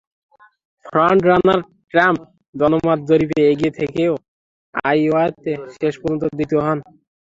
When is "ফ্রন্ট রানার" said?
0.85-1.59